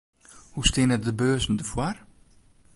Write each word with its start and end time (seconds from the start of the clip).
Hoe 0.51 0.65
steane 0.67 0.99
de 0.99 1.13
beurzen 1.13 1.55
derfoar? 1.55 2.05